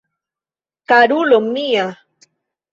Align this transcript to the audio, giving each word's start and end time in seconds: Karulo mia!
Karulo 0.89 1.39
mia! 1.53 1.85